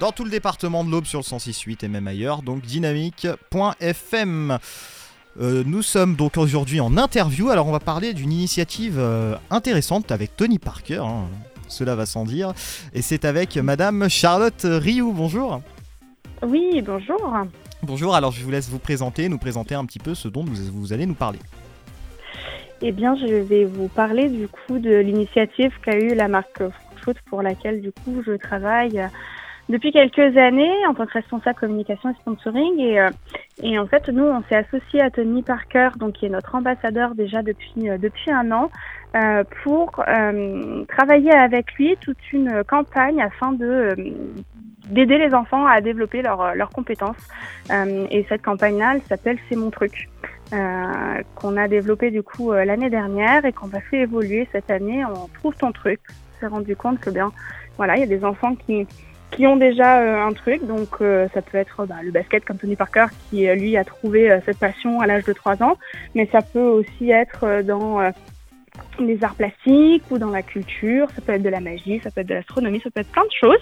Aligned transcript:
dans 0.00 0.12
tout 0.12 0.24
le 0.24 0.30
département 0.30 0.84
de 0.84 0.90
l'Aube 0.90 1.06
sur 1.06 1.20
le 1.20 1.24
106.8 1.24 1.84
et 1.84 1.88
même 1.88 2.06
ailleurs, 2.06 2.42
donc 2.42 2.62
dynamique.fm. 2.62 4.58
Euh, 5.38 5.62
nous 5.66 5.82
sommes 5.82 6.14
donc 6.16 6.36
aujourd'hui 6.36 6.80
en 6.80 6.96
interview, 6.96 7.50
alors 7.50 7.66
on 7.66 7.72
va 7.72 7.80
parler 7.80 8.14
d'une 8.14 8.32
initiative 8.32 8.96
euh, 8.98 9.36
intéressante 9.50 10.10
avec 10.10 10.34
Tony 10.36 10.58
Parker, 10.58 11.02
hein. 11.04 11.26
cela 11.68 11.94
va 11.94 12.06
sans 12.06 12.24
dire, 12.24 12.52
et 12.94 13.02
c'est 13.02 13.24
avec 13.24 13.56
Madame 13.56 14.08
Charlotte 14.08 14.64
Rioux, 14.64 15.12
bonjour. 15.12 15.60
Oui, 16.42 16.82
bonjour. 16.82 17.36
Bonjour, 17.82 18.14
alors 18.14 18.32
je 18.32 18.42
vous 18.42 18.50
laisse 18.50 18.68
vous 18.68 18.78
présenter, 18.78 19.28
nous 19.28 19.38
présenter 19.38 19.74
un 19.74 19.84
petit 19.84 19.98
peu 19.98 20.14
ce 20.14 20.28
dont 20.28 20.44
vous, 20.44 20.92
allez 20.92 21.06
nous 21.06 21.14
parler. 21.14 21.38
Eh 22.82 22.92
bien, 22.92 23.16
je 23.16 23.26
vais 23.26 23.64
vous 23.64 23.88
parler 23.88 24.28
du 24.28 24.48
coup 24.48 24.78
de 24.78 24.96
l'initiative 24.96 25.72
qu'a 25.82 25.96
eu 25.96 26.14
la 26.14 26.28
marque 26.28 26.62
Foot 27.02 27.16
pour 27.26 27.42
laquelle 27.42 27.80
du 27.80 27.92
coup 27.92 28.22
je 28.26 28.32
travaille 28.32 29.06
depuis 29.68 29.92
quelques 29.92 30.36
années 30.36 30.86
en 30.88 30.94
tant 30.94 31.06
que 31.06 31.12
responsable 31.12 31.58
communication 31.58 32.10
et 32.10 32.14
sponsoring. 32.14 32.78
Et, 32.78 33.00
euh, 33.00 33.10
et 33.62 33.78
en 33.78 33.86
fait, 33.86 34.08
nous, 34.08 34.24
on 34.24 34.42
s'est 34.48 34.56
associé 34.56 35.00
à 35.00 35.10
Tony 35.10 35.42
Parker, 35.42 35.90
donc 35.96 36.14
qui 36.14 36.26
est 36.26 36.30
notre 36.30 36.54
ambassadeur 36.54 37.14
déjà 37.14 37.42
depuis 37.42 37.88
euh, 37.88 37.98
depuis 37.98 38.30
un 38.30 38.52
an, 38.52 38.70
euh, 39.16 39.44
pour 39.62 40.02
euh, 40.06 40.84
travailler 40.84 41.32
avec 41.32 41.72
lui 41.74 41.96
toute 42.00 42.32
une 42.32 42.62
campagne 42.64 43.20
afin 43.22 43.52
de 43.52 43.96
d'aider 44.90 45.18
les 45.18 45.34
enfants 45.34 45.66
à 45.66 45.80
développer 45.80 46.22
leurs 46.22 46.54
leurs 46.54 46.70
compétences. 46.70 47.16
et 47.70 48.24
cette 48.28 48.42
campagne-là, 48.42 48.92
elle 48.94 49.02
s'appelle 49.02 49.38
C'est 49.48 49.56
mon 49.56 49.70
truc. 49.70 50.08
qu'on 51.34 51.56
a 51.56 51.66
développé 51.66 52.12
du 52.12 52.22
coup 52.22 52.52
l'année 52.52 52.88
dernière 52.88 53.44
et 53.44 53.52
qu'on 53.52 53.66
va 53.66 53.80
fait 53.80 54.02
évoluer 54.02 54.46
cette 54.52 54.70
année. 54.70 55.04
On 55.04 55.26
trouve 55.38 55.56
ton 55.56 55.72
truc. 55.72 55.98
On 56.08 56.40
s'est 56.40 56.46
rendu 56.46 56.76
compte 56.76 57.00
que 57.00 57.10
bien, 57.10 57.32
voilà, 57.78 57.96
il 57.96 58.00
y 58.00 58.04
a 58.04 58.06
des 58.06 58.24
enfants 58.24 58.54
qui 58.54 58.86
qui 59.30 59.46
ont 59.46 59.56
déjà 59.56 60.00
euh, 60.00 60.26
un 60.26 60.32
truc. 60.32 60.66
Donc 60.66 60.88
euh, 61.00 61.28
ça 61.34 61.42
peut 61.42 61.58
être 61.58 61.86
bah, 61.86 61.96
le 62.02 62.10
basket 62.10 62.44
comme 62.44 62.58
Tony 62.58 62.76
Parker 62.76 63.06
qui 63.30 63.48
euh, 63.48 63.54
lui 63.54 63.76
a 63.76 63.84
trouvé 63.84 64.38
cette 64.44 64.58
passion 64.58 65.00
à 65.00 65.06
l'âge 65.06 65.24
de 65.24 65.32
3 65.32 65.62
ans, 65.62 65.76
mais 66.14 66.28
ça 66.30 66.42
peut 66.42 66.60
aussi 66.60 67.10
être 67.10 67.62
dans 67.62 68.00
les 68.98 69.22
arts 69.22 69.34
plastiques 69.34 70.04
ou 70.10 70.18
dans 70.18 70.30
la 70.30 70.42
culture, 70.42 71.08
ça 71.14 71.22
peut 71.22 71.32
être 71.32 71.42
de 71.42 71.48
la 71.48 71.60
magie, 71.60 72.00
ça 72.02 72.10
peut 72.10 72.22
être 72.22 72.26
de 72.26 72.34
l'astronomie, 72.34 72.80
ça 72.82 72.90
peut 72.90 73.00
être 73.00 73.10
plein 73.10 73.24
de 73.24 73.32
choses. 73.38 73.60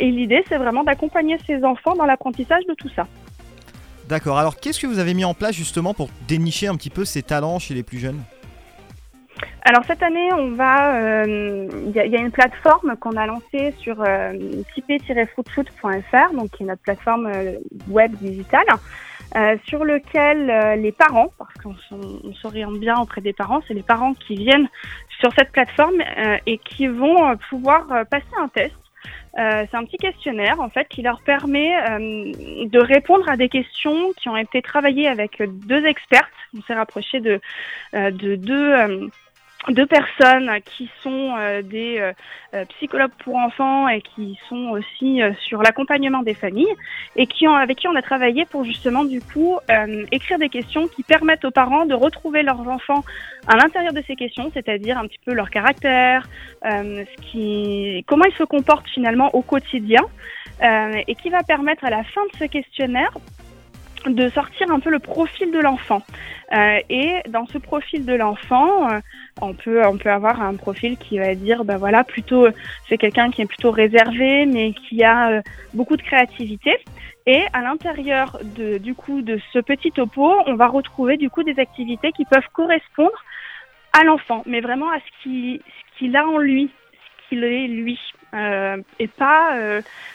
et 0.00 0.10
l'idée 0.10 0.44
c'est 0.48 0.58
vraiment 0.58 0.84
d'accompagner 0.84 1.36
ces 1.46 1.64
enfants 1.64 1.94
dans 1.94 2.06
l'apprentissage 2.06 2.64
de 2.66 2.74
tout 2.74 2.88
ça. 2.94 3.06
D'accord, 4.08 4.38
alors 4.38 4.56
qu'est-ce 4.56 4.80
que 4.80 4.86
vous 4.86 4.98
avez 4.98 5.14
mis 5.14 5.24
en 5.24 5.34
place 5.34 5.54
justement 5.54 5.92
pour 5.94 6.08
dénicher 6.26 6.66
un 6.66 6.76
petit 6.76 6.90
peu 6.90 7.04
ces 7.04 7.22
talents 7.22 7.58
chez 7.58 7.74
les 7.74 7.82
plus 7.82 7.98
jeunes? 7.98 8.22
Alors 9.68 9.84
cette 9.84 10.02
année, 10.02 10.32
on 10.32 10.52
va, 10.52 10.96
euh, 10.96 11.68
il 11.84 11.90
y, 11.94 12.16
a 12.16 12.20
une 12.20 12.30
plateforme 12.30 12.96
qu'on 12.96 13.18
a 13.18 13.26
lancée 13.26 13.74
sur 13.76 14.00
euh, 14.00 14.32
footfootfr 15.34 16.32
donc 16.32 16.52
qui 16.52 16.62
est 16.62 16.66
notre 16.66 16.80
plateforme 16.80 17.26
euh, 17.26 17.58
web 17.86 18.14
digitale, 18.14 18.64
euh, 19.36 19.58
sur 19.66 19.84
lequel 19.84 20.80
les 20.80 20.90
parents, 20.90 21.34
parce 21.36 21.52
qu'on 21.62 21.74
s'oriente 22.32 22.78
bien 22.80 22.96
auprès 22.98 23.20
des 23.20 23.34
parents, 23.34 23.60
c'est 23.68 23.74
les 23.74 23.82
parents 23.82 24.14
qui 24.14 24.36
viennent 24.36 24.70
sur 25.20 25.30
cette 25.34 25.52
plateforme 25.52 26.02
et 26.46 26.56
qui 26.56 26.86
vont 26.86 27.36
pouvoir 27.50 28.06
passer 28.10 28.24
un 28.40 28.48
test. 28.48 28.74
c'est 29.36 29.74
un 29.74 29.84
petit 29.84 29.98
questionnaire 29.98 30.60
en 30.60 30.70
fait 30.70 30.88
qui 30.88 31.02
leur 31.02 31.20
permet 31.20 31.74
de 31.98 32.78
répondre 32.78 33.28
à 33.28 33.36
des 33.36 33.50
questions 33.50 34.14
qui 34.16 34.30
ont 34.30 34.36
été 34.38 34.62
travaillées 34.62 35.08
avec 35.08 35.42
deux 35.42 35.84
expertes. 35.84 36.32
On 36.56 36.62
s'est 36.62 36.74
rapproché 36.74 37.20
de, 37.20 37.38
de 37.92 38.36
deux 38.36 39.10
deux 39.68 39.86
personnes 39.86 40.50
qui 40.64 40.88
sont 41.02 41.34
euh, 41.36 41.62
des 41.62 41.98
euh, 41.98 42.12
euh, 42.54 42.64
psychologues 42.76 43.12
pour 43.22 43.36
enfants 43.36 43.88
et 43.88 44.00
qui 44.00 44.38
sont 44.48 44.70
aussi 44.70 45.20
sur 45.46 45.62
l'accompagnement 45.62 46.22
des 46.22 46.34
familles 46.34 46.72
et 47.16 47.26
qui 47.26 47.46
ont, 47.48 47.54
avec 47.54 47.78
qui 47.78 47.88
on 47.88 47.94
a 47.96 48.02
travaillé 48.02 48.46
pour 48.46 48.64
justement 48.64 49.04
du 49.04 49.20
coup 49.20 49.58
écrire 50.12 50.38
des 50.38 50.48
questions 50.48 50.86
qui 50.86 51.02
permettent 51.02 51.44
aux 51.44 51.50
parents 51.50 51.84
de 51.84 51.94
retrouver 51.94 52.42
leurs 52.42 52.66
enfants 52.68 53.04
à 53.46 53.56
l'intérieur 53.56 53.92
de 53.92 54.02
ces 54.06 54.16
questions, 54.16 54.50
c'est-à-dire 54.54 54.96
un 54.96 55.06
petit 55.06 55.18
peu 55.24 55.34
leur 55.34 55.50
caractère, 55.50 56.26
ce 56.62 57.20
qui, 57.30 58.04
comment 58.06 58.24
ils 58.24 58.36
se 58.36 58.44
comportent 58.44 58.88
finalement 58.88 59.34
au 59.34 59.42
quotidien 59.42 60.00
et 60.62 61.14
qui 61.16 61.28
va 61.28 61.42
permettre 61.42 61.84
à 61.84 61.90
la 61.90 62.04
fin 62.04 62.22
de 62.32 62.38
ce 62.38 62.44
questionnaire 62.44 63.12
de 64.06 64.28
sortir 64.30 64.70
un 64.70 64.80
peu 64.80 64.90
le 64.90 64.98
profil 64.98 65.50
de 65.50 65.58
l'enfant. 65.58 66.02
Euh, 66.52 66.78
et 66.88 67.16
dans 67.28 67.46
ce 67.46 67.58
profil 67.58 68.06
de 68.06 68.14
l'enfant, 68.14 68.90
euh, 68.90 69.00
on 69.42 69.52
peut 69.52 69.84
on 69.84 69.98
peut 69.98 70.10
avoir 70.10 70.40
un 70.40 70.54
profil 70.54 70.96
qui 70.96 71.18
va 71.18 71.34
dire 71.34 71.64
ben 71.64 71.76
voilà 71.76 72.04
plutôt 72.04 72.48
c'est 72.88 72.96
quelqu'un 72.96 73.30
qui 73.30 73.42
est 73.42 73.46
plutôt 73.46 73.70
réservé 73.70 74.46
mais 74.46 74.72
qui 74.72 75.04
a 75.04 75.30
euh, 75.30 75.42
beaucoup 75.74 75.96
de 75.96 76.02
créativité. 76.02 76.74
Et 77.26 77.42
à 77.52 77.60
l'intérieur 77.60 78.38
de 78.56 78.78
du 78.78 78.94
coup 78.94 79.20
de 79.20 79.38
ce 79.52 79.58
petit 79.58 79.92
topo, 79.92 80.32
on 80.46 80.54
va 80.54 80.68
retrouver 80.68 81.18
du 81.18 81.28
coup 81.28 81.42
des 81.42 81.58
activités 81.58 82.12
qui 82.12 82.24
peuvent 82.24 82.48
correspondre 82.54 83.24
à 83.92 84.04
l'enfant, 84.04 84.42
mais 84.46 84.60
vraiment 84.60 84.90
à 84.90 84.98
ce 84.98 85.22
qu'il 85.22 85.58
ce 85.58 85.98
qu'il 85.98 86.16
a 86.16 86.26
en 86.26 86.38
lui, 86.38 86.70
ce 86.92 87.28
qu'il 87.28 87.44
est 87.44 87.66
lui. 87.66 87.98
et 88.98 89.08
pas 89.08 89.58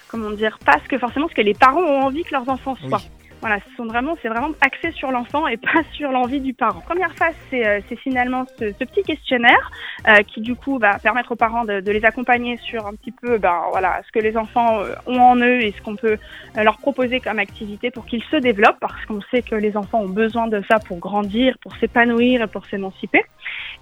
comment 0.08 0.32
dire 0.32 0.58
pas 0.66 0.80
ce 0.84 0.90
que 0.90 0.98
forcément 0.98 1.28
ce 1.28 1.36
que 1.36 1.42
les 1.42 1.54
parents 1.54 1.82
ont 1.82 2.02
envie 2.02 2.24
que 2.24 2.32
leurs 2.32 2.50
enfants 2.50 2.76
soient. 2.88 3.02
Voilà, 3.44 3.58
ce 3.70 3.76
sont 3.76 3.86
vraiment, 3.86 4.16
c'est 4.22 4.30
vraiment 4.30 4.52
axé 4.62 4.92
sur 4.92 5.12
l'enfant 5.12 5.50
et 5.50 5.58
pas 5.74 5.84
sur 5.92 6.14
l'envie 6.14 6.40
du 6.40 6.54
parent. 6.54 6.80
Première 6.80 7.14
phase, 7.14 7.36
c'est, 7.50 7.68
euh, 7.68 7.82
finalement 8.02 8.46
ce, 8.58 8.72
petit 8.86 9.04
questionnaire 9.04 9.70
euh, 10.08 10.24
qui 10.26 10.40
du 10.40 10.56
coup 10.56 10.80
va 10.80 10.98
permettre 10.98 11.34
aux 11.34 11.36
parents 11.36 11.66
de, 11.66 11.92
les 11.92 12.06
accompagner 12.06 12.56
sur 12.56 12.88
un 12.88 12.94
petit 12.94 13.12
peu, 13.12 13.38
ben 13.38 13.64
voilà, 13.72 14.00
ce 14.08 14.14
que 14.14 14.20
les 14.20 14.38
enfants 14.38 14.80
euh, 14.80 14.96
ont 15.08 15.20
en 15.20 15.36
eux 15.36 15.62
et 15.62 15.74
ce 15.74 15.82
qu'on 15.82 15.98
peut 15.98 16.18
leur 16.56 16.78
proposer 16.78 17.20
comme 17.20 17.38
activité 17.38 17.92
pour 17.92 18.06
qu'ils 18.06 18.24
se 18.32 18.38
développent, 18.38 18.80
parce 18.80 19.06
qu'on 19.08 19.20
sait 19.30 19.42
que 19.42 19.56
les 19.56 19.76
enfants 19.76 20.00
ont 20.00 20.10
besoin 20.10 20.48
de 20.48 20.64
ça 20.70 20.80
pour 20.80 21.00
grandir, 21.00 21.58
pour 21.62 21.76
s'épanouir 21.76 22.44
et 22.44 22.48
pour 22.48 22.66
s'émanciper. 22.68 23.26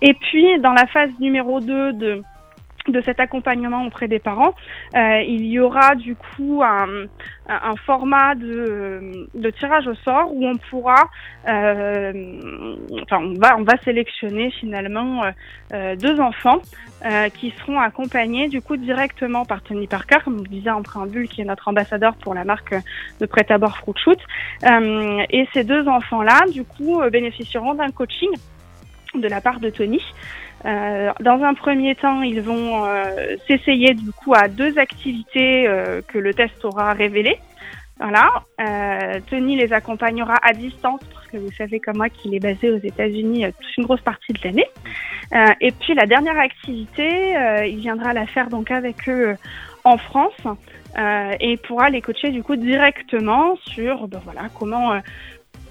Et 0.01 0.15
puis 0.15 0.59
dans 0.59 0.73
la 0.73 0.87
phase 0.87 1.11
numéro 1.19 1.59
2 1.59 1.93
de 1.93 2.23
de 2.91 3.01
cet 3.01 3.19
accompagnement 3.19 3.85
auprès 3.85 4.07
des 4.07 4.19
parents. 4.19 4.53
Euh, 4.95 5.21
il 5.21 5.45
y 5.45 5.59
aura 5.59 5.95
du 5.95 6.15
coup 6.15 6.61
un, 6.63 7.07
un 7.47 7.75
format 7.85 8.35
de, 8.35 9.27
de, 9.33 9.49
tirage 9.49 9.87
au 9.87 9.95
sort 9.95 10.33
où 10.33 10.45
on 10.45 10.57
pourra, 10.57 11.09
euh, 11.47 12.39
enfin 13.03 13.19
on 13.19 13.33
va, 13.33 13.57
on 13.57 13.63
va 13.63 13.77
sélectionner 13.83 14.51
finalement 14.51 15.23
euh, 15.23 15.31
euh 15.73 15.95
deux 15.95 16.19
enfants 16.19 16.61
euh, 17.05 17.29
qui 17.29 17.53
seront 17.59 17.79
accompagnés 17.79 18.47
du 18.47 18.61
coup 18.61 18.77
directement 18.77 19.45
par 19.45 19.61
Tony 19.61 19.87
Parker, 19.87 20.17
comme 20.23 20.43
je 20.45 20.49
disais 20.49 20.69
en 20.69 20.83
préambule, 20.83 21.27
qui 21.27 21.41
est 21.41 21.45
notre 21.45 21.67
ambassadeur 21.67 22.15
pour 22.15 22.33
la 22.33 22.43
marque 22.43 22.75
de 23.19 23.25
prêt-à-bord 23.25 23.77
Fruit 23.77 23.95
Shoot. 24.03 24.19
Euh, 24.63 25.23
et 25.29 25.47
ces 25.53 25.63
deux 25.63 25.87
enfants-là, 25.87 26.41
du 26.51 26.63
coup, 26.63 27.01
bénéficieront 27.11 27.73
d'un 27.73 27.89
coaching 27.89 28.29
de 29.15 29.27
la 29.27 29.41
part 29.41 29.59
de 29.59 29.69
Tony. 29.69 30.01
Euh, 30.65 31.11
dans 31.21 31.41
un 31.43 31.53
premier 31.53 31.95
temps, 31.95 32.21
ils 32.21 32.41
vont 32.41 32.85
euh, 32.85 33.35
s'essayer 33.47 33.93
du 33.93 34.11
coup 34.11 34.33
à 34.35 34.47
deux 34.47 34.77
activités 34.77 35.67
euh, 35.67 36.01
que 36.07 36.17
le 36.17 36.33
test 36.33 36.63
aura 36.63 36.93
révélées. 36.93 37.37
Voilà. 37.99 38.29
Euh, 38.59 39.19
Tony 39.29 39.55
les 39.55 39.73
accompagnera 39.73 40.35
à 40.41 40.53
distance 40.53 41.01
parce 41.13 41.27
que 41.27 41.37
vous 41.37 41.51
savez 41.51 41.79
comme 41.79 41.97
moi 41.97 42.09
qu'il 42.09 42.33
est 42.33 42.39
basé 42.39 42.69
aux 42.69 42.79
États-Unis 42.79 43.45
toute 43.59 43.77
une 43.77 43.83
grosse 43.83 44.01
partie 44.01 44.33
de 44.33 44.39
l'année. 44.43 44.67
et 45.61 45.71
puis 45.71 45.93
la 45.93 46.07
dernière 46.07 46.37
activité, 46.39 47.35
il 47.67 47.77
viendra 47.77 48.13
la 48.13 48.25
faire 48.25 48.49
donc 48.49 48.71
avec 48.71 49.07
eux 49.07 49.35
en 49.83 49.97
France 49.97 50.33
et 51.39 51.57
pourra 51.57 51.91
les 51.91 52.01
coacher 52.01 52.31
du 52.31 52.41
coup 52.41 52.55
directement 52.55 53.55
sur 53.67 54.07
ben 54.07 54.19
voilà 54.25 54.47
comment 54.57 54.99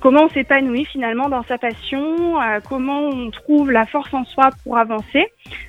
comment 0.01 0.25
on 0.25 0.29
s'épanouit 0.29 0.87
finalement 0.87 1.29
dans 1.29 1.43
sa 1.45 1.59
passion, 1.59 2.41
euh, 2.41 2.61
comment 2.67 3.01
on 3.01 3.31
trouve 3.31 3.71
la 3.71 3.87
force 3.87 4.13
en 4.13 4.25
soi 4.25 4.51
pour 4.65 4.79
avancer. 4.79 5.27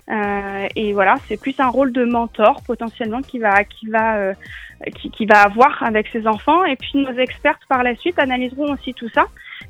Euh, 0.09 0.67
et 0.75 0.93
voilà, 0.93 1.15
c'est 1.27 1.39
plus 1.39 1.59
un 1.59 1.67
rôle 1.67 1.91
de 1.91 2.05
mentor 2.05 2.61
potentiellement 2.65 3.21
qui 3.21 3.39
va 3.39 3.63
qui 3.63 3.87
va 3.87 4.17
euh, 4.17 4.33
va 5.29 5.41
avoir 5.43 5.83
avec 5.83 6.07
ses 6.07 6.25
enfants. 6.27 6.63
Et 6.65 6.75
puis 6.75 6.93
nos 6.95 7.13
expertes 7.13 7.61
par 7.67 7.83
la 7.83 7.95
suite 7.95 8.17
analyseront 8.17 8.73
aussi 8.73 8.93
tout 8.93 9.09
ça 9.09 9.25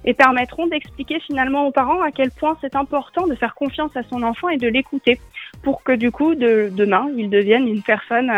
et 0.06 0.13
permettront 0.13 0.68
d'expliquer 0.68 1.19
finalement 1.19 1.68
aux 1.68 1.71
parents 1.71 2.01
à 2.01 2.12
quel 2.12 2.31
point 2.31 2.57
c'est 2.62 2.75
important 2.75 3.27
de 3.27 3.35
faire 3.35 3.56
confiance 3.56 3.95
à 3.97 4.03
son 4.03 4.24
enfant 4.24 4.50
et 4.50 4.57
de 4.57 4.68
l'écouter 4.68 5.19
pour 5.63 5.83
que 5.83 5.91
du 5.91 6.12
coup 6.12 6.33
de, 6.33 6.71
demain 6.71 7.09
il 7.18 7.30
devienne 7.30 7.68
une 7.68 7.83
personne 7.83 8.31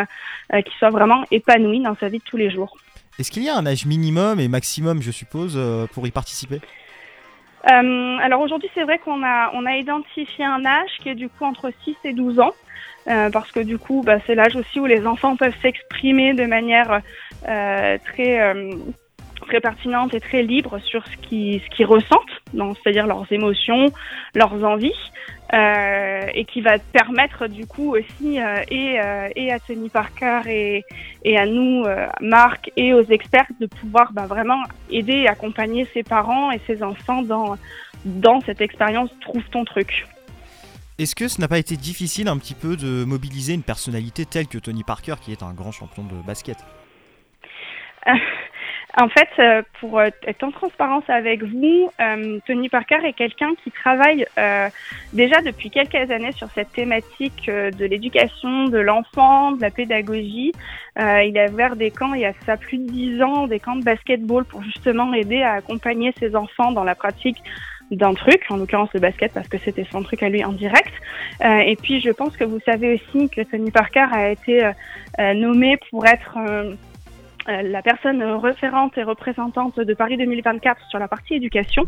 qui 0.51 0.75
soit 0.77 0.89
vraiment 0.89 1.23
épanouie 1.31 1.79
dans 1.79 1.95
sa 1.95 2.09
vie 2.09 2.17
de 2.17 2.23
tous 2.23 2.37
les 2.37 2.49
jours. 2.49 2.75
Est-ce 3.19 3.29
qu'il 3.29 3.43
y 3.43 3.49
a 3.49 3.55
un 3.55 3.65
âge 3.65 3.85
minimum 3.85 4.39
et 4.39 4.47
maximum, 4.47 5.01
je 5.01 5.11
suppose, 5.11 5.53
euh, 5.55 5.85
pour 5.93 6.07
y 6.07 6.11
participer? 6.11 6.59
Euh, 7.71 8.17
alors 8.17 8.41
aujourd'hui, 8.41 8.69
c'est 8.73 8.83
vrai 8.83 8.97
qu'on 8.97 9.23
a, 9.23 9.51
on 9.53 9.65
a 9.65 9.77
identifié 9.77 10.43
un 10.43 10.65
âge 10.65 10.89
qui 11.01 11.09
est 11.09 11.15
du 11.15 11.29
coup 11.29 11.45
entre 11.45 11.71
6 11.83 11.95
et 12.03 12.13
12 12.13 12.39
ans, 12.39 12.53
euh, 13.07 13.29
parce 13.29 13.51
que 13.51 13.59
du 13.59 13.77
coup, 13.77 14.01
bah, 14.03 14.17
c'est 14.25 14.35
l'âge 14.35 14.55
aussi 14.55 14.79
où 14.79 14.85
les 14.85 15.05
enfants 15.05 15.35
peuvent 15.35 15.55
s'exprimer 15.61 16.33
de 16.33 16.45
manière 16.45 17.01
très 17.43 18.53
très 19.45 19.59
pertinentes 19.59 20.13
et 20.13 20.19
très 20.19 20.43
libres 20.43 20.79
sur 20.79 21.05
ce 21.07 21.17
qu'ils 21.17 21.61
ce 21.61 21.75
qu'ils 21.75 21.85
ressentent, 21.85 22.41
c'est-à-dire 22.53 23.07
leurs 23.07 23.25
émotions, 23.31 23.85
leurs 24.35 24.63
envies, 24.63 24.91
euh, 25.53 26.25
et 26.33 26.45
qui 26.45 26.61
va 26.61 26.79
permettre 26.79 27.47
du 27.47 27.67
coup 27.67 27.95
aussi 27.95 28.41
euh, 28.41 28.63
et, 28.71 28.99
euh, 28.99 29.29
et 29.35 29.51
à 29.51 29.59
Tony 29.59 29.87
Parker 29.87 30.41
et, 30.47 30.83
et 31.23 31.37
à 31.37 31.45
nous, 31.45 31.85
Marc, 32.21 32.71
et 32.75 32.93
aux 32.93 33.03
experts 33.03 33.45
de 33.59 33.67
pouvoir 33.67 34.13
bah, 34.13 34.25
vraiment 34.25 34.63
aider 34.89 35.13
et 35.13 35.27
accompagner 35.27 35.87
ses 35.93 36.01
parents 36.01 36.51
et 36.51 36.59
ses 36.65 36.81
enfants 36.81 37.21
dans, 37.21 37.55
dans 38.05 38.41
cette 38.41 38.61
expérience 38.61 39.11
Trouve 39.21 39.43
ton 39.51 39.63
truc. 39.63 40.07
Est-ce 40.97 41.15
que 41.15 41.27
ce 41.27 41.39
n'a 41.39 41.47
pas 41.47 41.59
été 41.59 41.75
difficile 41.77 42.27
un 42.27 42.37
petit 42.37 42.55
peu 42.55 42.75
de 42.75 43.03
mobiliser 43.03 43.53
une 43.53 43.63
personnalité 43.63 44.25
telle 44.25 44.47
que 44.47 44.57
Tony 44.57 44.83
Parker, 44.83 45.15
qui 45.21 45.31
est 45.31 45.43
un 45.43 45.53
grand 45.53 45.71
champion 45.71 46.03
de 46.03 46.15
basket? 46.25 46.57
En 48.95 49.09
fait, 49.09 49.29
euh, 49.39 49.63
pour 49.79 49.99
euh, 49.99 50.09
être 50.27 50.43
en 50.43 50.51
transparence 50.51 51.03
avec 51.07 51.41
vous, 51.41 51.89
euh, 51.99 52.39
Tony 52.45 52.69
Parker 52.69 52.99
est 53.03 53.13
quelqu'un 53.13 53.49
qui 53.63 53.71
travaille 53.71 54.25
déjà 55.13 55.41
depuis 55.41 55.71
quelques 55.71 56.11
années 56.11 56.31
sur 56.33 56.47
cette 56.51 56.71
thématique 56.71 57.47
de 57.47 57.85
l'éducation 57.85 58.65
de 58.65 58.77
l'enfant, 58.77 59.53
de 59.53 59.61
la 59.61 59.71
pédagogie. 59.71 60.51
il 60.97 61.37
a 61.37 61.49
ouvert 61.49 61.75
des 61.75 61.91
camps 61.91 62.13
il 62.13 62.21
y 62.21 62.25
a 62.25 62.33
ça 62.45 62.57
plus 62.57 62.77
de 62.77 62.91
dix 62.91 63.21
ans, 63.21 63.47
des 63.47 63.59
camps 63.59 63.75
de 63.75 63.83
basketball 63.83 64.45
pour 64.45 64.63
justement 64.63 65.13
aider 65.13 65.41
à 65.41 65.53
accompagner 65.53 66.13
ses 66.19 66.35
enfants 66.35 66.71
dans 66.71 66.83
la 66.83 66.95
pratique 66.95 67.37
d'un 67.91 68.13
truc, 68.13 68.43
en 68.49 68.57
l'occurrence 68.57 68.89
le 68.93 68.99
basket 68.99 69.33
parce 69.33 69.47
que 69.47 69.57
c'était 69.57 69.85
son 69.91 70.01
truc 70.03 70.23
à 70.23 70.29
lui 70.29 70.43
en 70.43 70.53
direct. 70.53 70.93
et 71.43 71.75
puis 71.81 72.01
je 72.01 72.11
pense 72.11 72.35
que 72.37 72.43
vous 72.43 72.59
savez 72.65 72.95
aussi 72.95 73.29
que 73.29 73.41
Tony 73.41 73.71
Parker 73.71 74.07
a 74.11 74.29
été 74.29 74.71
nommé 75.35 75.77
pour 75.89 76.05
être 76.05 76.37
euh, 76.37 76.75
la 77.47 77.81
personne 77.81 78.23
référente 78.23 78.97
et 78.97 79.03
représentante 79.03 79.79
de 79.79 79.93
Paris 79.93 80.17
2024 80.17 80.87
sur 80.89 80.99
la 80.99 81.07
partie 81.07 81.35
éducation. 81.35 81.83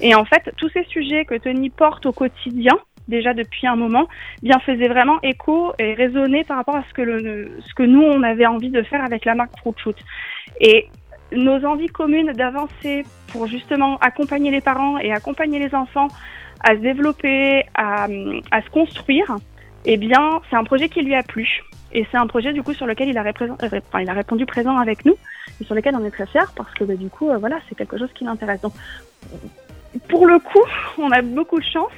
et 0.00 0.14
en 0.14 0.24
fait, 0.24 0.52
tous 0.56 0.68
ces 0.70 0.84
sujets 0.84 1.24
que 1.24 1.34
Tony 1.34 1.70
porte 1.70 2.06
au 2.06 2.12
quotidien, 2.12 2.72
déjà 3.08 3.34
depuis 3.34 3.66
un 3.66 3.76
moment, 3.76 4.06
bien 4.42 4.58
faisaient 4.60 4.88
vraiment 4.88 5.20
écho 5.22 5.72
et 5.78 5.94
résonnaient 5.94 6.44
par 6.44 6.56
rapport 6.56 6.76
à 6.76 6.84
ce 6.88 6.94
que, 6.94 7.02
le, 7.02 7.58
ce 7.66 7.74
que 7.74 7.82
nous, 7.82 8.02
on 8.02 8.22
avait 8.22 8.46
envie 8.46 8.70
de 8.70 8.82
faire 8.82 9.04
avec 9.04 9.24
la 9.24 9.34
marque 9.34 9.56
Fruit 9.58 9.74
Shoot. 9.76 9.96
Et 10.60 10.88
nos 11.32 11.64
envies 11.64 11.88
communes 11.88 12.32
d'avancer 12.32 13.04
pour 13.32 13.46
justement 13.46 13.96
accompagner 13.98 14.50
les 14.50 14.60
parents 14.60 14.98
et 14.98 15.12
accompagner 15.12 15.58
les 15.58 15.74
enfants 15.74 16.08
à 16.62 16.74
se 16.74 16.80
développer, 16.80 17.64
à, 17.74 18.06
à 18.50 18.62
se 18.62 18.70
construire, 18.70 19.36
eh 19.84 19.96
bien, 19.96 20.40
c'est 20.48 20.56
un 20.56 20.64
projet 20.64 20.88
qui 20.88 21.02
lui 21.02 21.14
a 21.14 21.22
plu. 21.22 21.62
Et 21.92 22.06
c'est 22.10 22.16
un 22.16 22.26
projet 22.26 22.52
du 22.52 22.62
coup 22.62 22.72
sur 22.72 22.86
lequel 22.86 23.08
il 23.08 23.18
a, 23.18 23.22
enfin, 23.22 24.00
il 24.00 24.08
a 24.08 24.12
répondu 24.12 24.46
présent 24.46 24.78
avec 24.78 25.04
nous 25.04 25.16
et 25.60 25.64
sur 25.64 25.74
lequel 25.74 25.94
on 25.94 26.04
est 26.04 26.10
très 26.10 26.26
fiers 26.26 26.40
parce 26.56 26.72
que 26.74 26.84
bah, 26.84 26.96
du 26.96 27.08
coup, 27.08 27.30
euh, 27.30 27.38
voilà, 27.38 27.58
c'est 27.68 27.74
quelque 27.74 27.98
chose 27.98 28.10
qui 28.14 28.24
l'intéresse. 28.24 28.60
Donc, 28.62 28.72
pour 30.08 30.26
le 30.26 30.38
coup, 30.38 30.64
on 30.98 31.10
a 31.10 31.22
beaucoup 31.22 31.58
de 31.58 31.64
chance 31.64 31.92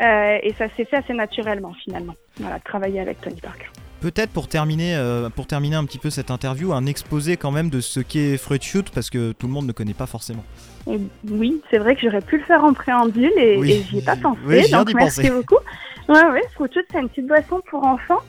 euh, 0.00 0.38
et 0.42 0.54
ça 0.54 0.66
s'est 0.76 0.84
fait 0.84 0.96
assez 0.96 1.12
naturellement 1.12 1.74
finalement. 1.74 2.14
Voilà, 2.38 2.58
travailler 2.60 3.00
avec 3.00 3.20
Tony 3.20 3.40
Parker. 3.40 3.66
Peut-être 4.00 4.30
pour 4.30 4.48
terminer, 4.48 4.96
euh, 4.96 5.30
pour 5.30 5.46
terminer 5.46 5.76
un 5.76 5.84
petit 5.84 5.98
peu 5.98 6.10
cette 6.10 6.30
interview, 6.30 6.72
un 6.72 6.84
exposé 6.84 7.36
quand 7.36 7.50
même 7.50 7.70
de 7.70 7.80
ce 7.80 8.00
qu'est 8.00 8.36
Fruit 8.36 8.60
Shoot 8.60 8.90
parce 8.90 9.08
que 9.08 9.32
tout 9.32 9.46
le 9.46 9.52
monde 9.52 9.66
ne 9.66 9.72
connaît 9.72 9.94
pas 9.94 10.06
forcément. 10.06 10.44
oui, 10.86 11.62
c'est 11.70 11.78
vrai 11.78 11.94
que 11.94 12.02
j'aurais 12.02 12.20
pu 12.20 12.38
le 12.38 12.44
faire 12.44 12.64
en 12.64 12.74
préambule 12.74 13.32
et, 13.38 13.58
et 13.58 13.82
j'y 13.82 13.98
ai 13.98 14.02
pas 14.02 14.16
pensé. 14.16 14.40
Oui, 14.46 14.70
donc 14.70 14.92
merci 14.94 15.22
penser. 15.22 15.30
beaucoup. 15.30 15.62
Ouais, 16.08 16.26
ouais, 16.32 16.42
Fruit 16.54 16.70
Shoot 16.72 16.84
c'est 16.92 17.00
une 17.00 17.08
petite 17.08 17.26
boisson 17.26 17.62
pour 17.70 17.86
enfants 17.86 18.20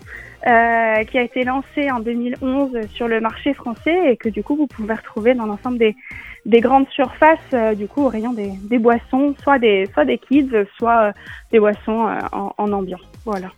euh, 0.47 1.03
qui 1.05 1.17
a 1.17 1.23
été 1.23 1.43
lancé 1.43 1.89
en 1.89 1.99
2011 1.99 2.87
sur 2.93 3.07
le 3.07 3.19
marché 3.19 3.55
français 3.55 4.11
et 4.11 4.15
que 4.15 4.29
du 4.29 4.43
coup 4.43 4.55
vous 4.55 4.67
pouvez 4.67 4.93
retrouver 4.93 5.33
dans 5.33 5.47
l'ensemble 5.47 5.79
des, 5.79 5.95
des 6.45 6.61
grandes 6.61 6.87
surfaces 6.89 7.39
euh, 7.53 7.73
du 7.73 7.87
coup 7.87 8.03
au 8.03 8.09
rayon 8.09 8.31
des, 8.31 8.77
boissons, 8.77 9.35
soit 9.41 9.57
des 9.57 9.89
soit 9.93 10.05
des 10.05 10.19
kids, 10.19 10.51
soit 10.77 11.01
euh, 11.01 11.11
des 11.51 11.59
boissons 11.59 12.07
en, 12.31 12.53
en, 12.57 12.71
ambiant. 12.71 12.99
Voilà. 13.25 13.51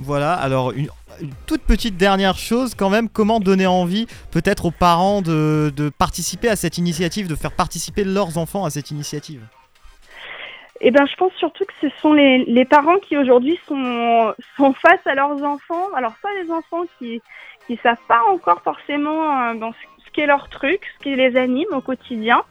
Voilà, 0.00 0.34
alors 0.34 0.72
une, 0.72 0.88
toute 1.46 1.62
petite 1.62 1.96
dernière 1.96 2.36
chose 2.36 2.74
quand 2.74 2.90
même, 2.90 3.08
comment 3.08 3.40
donner 3.40 3.66
envie 3.66 4.06
peut-être 4.30 4.66
aux 4.66 4.70
parents 4.70 5.22
de 5.22 5.90
participer 5.96 6.48
à 6.50 6.56
cette 6.56 6.76
initiative, 6.76 7.26
de 7.26 7.36
faire 7.36 7.52
participer 7.52 8.04
leurs 8.04 8.36
enfants 8.36 8.66
à 8.66 8.70
cette 8.70 8.90
initiative? 8.90 9.40
Eh 10.80 10.90
ben, 10.90 11.06
je 11.06 11.16
pense 11.16 11.32
surtout 11.34 11.64
que 11.64 11.72
ce 11.80 11.88
sont 12.00 12.12
les, 12.12 12.44
les 12.44 12.64
parents 12.64 12.98
qui 12.98 13.16
aujourd'hui 13.16 13.58
sont, 13.66 14.34
sont 14.56 14.72
face 14.74 15.04
à 15.06 15.14
leurs 15.14 15.42
enfants. 15.42 15.88
Alors, 15.94 16.14
soit 16.20 16.30
les 16.42 16.50
enfants 16.50 16.84
qui 16.98 17.20
qui 17.68 17.78
savent 17.82 17.96
pas 18.08 18.22
encore 18.32 18.62
forcément 18.62 19.50
euh, 19.50 19.54
bon, 19.54 19.72
ce 19.72 20.10
qu'est 20.12 20.26
leur 20.26 20.48
truc, 20.48 20.80
ce 20.96 21.02
qui 21.02 21.14
les 21.14 21.36
anime 21.36 21.68
au 21.72 21.80
quotidien. 21.80 22.42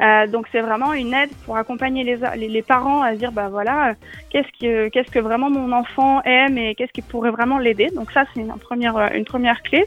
Euh, 0.00 0.26
donc 0.26 0.46
c'est 0.50 0.62
vraiment 0.62 0.94
une 0.94 1.12
aide 1.12 1.30
pour 1.44 1.58
accompagner 1.58 2.02
les, 2.02 2.16
les, 2.48 2.62
parents 2.62 3.02
à 3.02 3.14
dire 3.14 3.30
bah 3.30 3.50
voilà 3.50 3.94
qu'est-ce 4.30 4.48
que 4.58 4.88
qu'est-ce 4.88 5.10
que 5.10 5.18
vraiment 5.18 5.50
mon 5.50 5.70
enfant 5.70 6.22
aime 6.22 6.56
et 6.56 6.74
qu'est-ce 6.74 6.92
qui 6.92 7.02
pourrait 7.02 7.30
vraiment 7.30 7.58
l'aider. 7.58 7.88
Donc 7.94 8.10
ça 8.10 8.24
c'est 8.32 8.40
une 8.40 8.54
première 8.58 9.14
une 9.14 9.26
première 9.26 9.62
clé. 9.62 9.84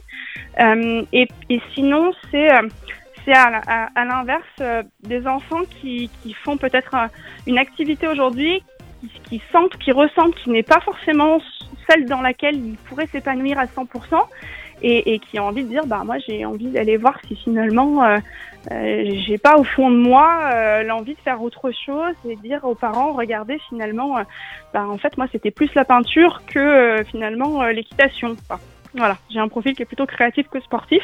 Euh, 0.59 1.01
et, 1.11 1.27
et 1.49 1.59
sinon 1.73 2.13
c'est 2.29 2.53
euh, 2.53 2.67
c'est 3.25 3.33
à, 3.33 4.05
l'inverse 4.05 4.43
euh, 4.61 4.83
des 5.01 5.27
enfants 5.27 5.63
qui, 5.81 6.09
font 6.43 6.57
peut-être 6.57 6.93
euh, 6.93 7.07
une 7.47 7.57
activité 7.57 8.07
aujourd'hui, 8.07 8.63
qui, 9.25 9.41
sentent, 9.51 9.77
qui 9.77 9.91
ressentent, 9.91 10.35
qui 10.35 10.51
n'est 10.51 10.63
pas 10.63 10.79
forcément 10.79 11.39
celle 11.89 12.05
dans 12.05 12.21
laquelle 12.21 12.55
ils 12.55 12.77
pourraient 12.87 13.07
s'épanouir 13.07 13.59
à 13.59 13.65
100%, 13.65 13.87
et, 14.81 15.19
qui 15.19 15.39
ont 15.39 15.47
envie 15.47 15.63
de 15.63 15.69
dire, 15.69 15.85
bah 15.85 16.03
moi 16.05 16.17
j'ai 16.27 16.45
envie 16.45 16.67
d'aller 16.67 16.97
voir 16.97 17.17
si 17.27 17.35
finalement 17.35 18.03
euh, 18.03 18.17
euh, 18.71 19.11
j'ai 19.25 19.37
pas 19.37 19.57
au 19.57 19.63
fond 19.63 19.89
de 19.89 19.97
moi 19.97 20.51
euh, 20.53 20.83
l'envie 20.83 21.13
de 21.13 21.19
faire 21.19 21.41
autre 21.41 21.71
chose 21.71 22.13
et 22.27 22.35
dire 22.35 22.63
aux 22.63 22.75
parents, 22.75 23.13
regardez 23.13 23.57
finalement, 23.69 24.17
bah 24.73 24.85
en 24.87 24.97
fait 24.97 25.17
moi 25.17 25.27
c'était 25.31 25.51
plus 25.51 25.73
la 25.75 25.85
peinture 25.85 26.41
que 26.47 27.03
finalement 27.09 27.63
l'équitation. 27.65 28.35
Voilà, 28.93 29.17
j'ai 29.29 29.39
un 29.39 29.49
profil 29.49 29.75
qui 29.75 29.81
est 29.81 29.85
plutôt 29.85 30.05
créatif 30.05 30.47
que 30.49 30.59
sportif. 30.61 31.03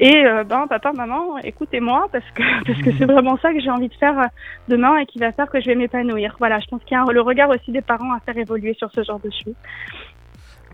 Et 0.00 0.24
euh, 0.24 0.44
ben 0.44 0.66
papa, 0.66 0.92
maman, 0.92 1.38
écoutez-moi 1.38 2.08
parce 2.10 2.24
que 2.34 2.42
parce 2.66 2.80
que 2.80 2.90
c'est 2.98 3.04
vraiment 3.04 3.36
ça 3.38 3.52
que 3.52 3.60
j'ai 3.60 3.70
envie 3.70 3.88
de 3.88 3.94
faire 3.94 4.18
euh, 4.18 4.26
demain 4.68 4.98
et 4.98 5.06
qui 5.06 5.18
va 5.18 5.32
faire 5.32 5.50
que 5.50 5.60
je 5.60 5.66
vais 5.66 5.74
m'épanouir. 5.74 6.36
Voilà, 6.38 6.58
je 6.60 6.66
pense 6.66 6.82
qu'il 6.84 6.96
y 6.96 7.00
a 7.00 7.04
le 7.12 7.20
regard 7.20 7.50
aussi 7.50 7.70
des 7.70 7.82
parents 7.82 8.12
à 8.12 8.20
faire 8.20 8.36
évoluer 8.36 8.74
sur 8.74 8.90
ce 8.92 9.02
genre 9.02 9.20
de 9.20 9.30
choses. 9.30 9.54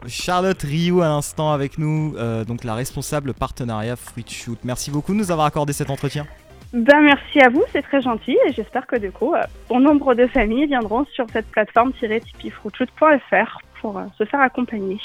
Charlotte 0.06 0.62
Rioux 0.62 1.02
à 1.02 1.08
l'instant 1.08 1.52
avec 1.52 1.76
nous, 1.76 2.14
euh, 2.16 2.44
donc 2.44 2.62
la 2.62 2.74
responsable 2.74 3.34
partenariat 3.34 3.96
Fruit 3.96 4.24
Shoot. 4.28 4.58
Merci 4.62 4.90
beaucoup 4.90 5.12
de 5.12 5.18
nous 5.18 5.32
avoir 5.32 5.46
accordé 5.46 5.72
cet 5.72 5.90
entretien. 5.90 6.24
Ben 6.72 7.00
merci 7.00 7.40
à 7.40 7.48
vous, 7.48 7.64
c'est 7.72 7.82
très 7.82 8.00
gentil 8.02 8.36
et 8.46 8.52
j'espère 8.52 8.86
que 8.86 8.96
du 8.96 9.10
coup, 9.10 9.34
bon 9.70 9.80
nombre 9.80 10.14
de 10.14 10.26
familles 10.26 10.66
viendront 10.66 11.06
sur 11.06 11.24
cette 11.32 11.46
plateforme 11.46 11.92
tipifruitshoot.fr 11.94 13.58
pour 13.80 14.00
se 14.18 14.24
faire 14.24 14.40
accompagner. 14.40 14.98